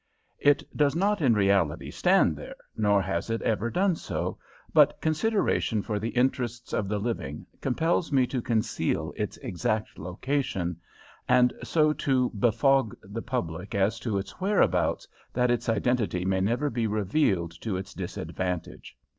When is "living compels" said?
6.97-8.11